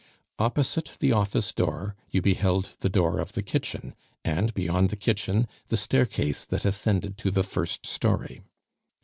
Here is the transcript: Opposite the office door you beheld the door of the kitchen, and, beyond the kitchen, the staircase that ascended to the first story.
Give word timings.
Opposite 0.39 0.93
the 0.97 1.11
office 1.11 1.53
door 1.53 1.95
you 2.09 2.23
beheld 2.23 2.73
the 2.79 2.89
door 2.89 3.19
of 3.19 3.33
the 3.33 3.43
kitchen, 3.43 3.93
and, 4.25 4.51
beyond 4.55 4.89
the 4.89 4.95
kitchen, 4.95 5.47
the 5.67 5.77
staircase 5.77 6.43
that 6.43 6.65
ascended 6.65 7.19
to 7.19 7.29
the 7.29 7.43
first 7.43 7.85
story. 7.85 8.41